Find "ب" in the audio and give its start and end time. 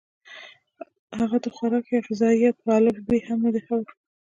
3.07-3.09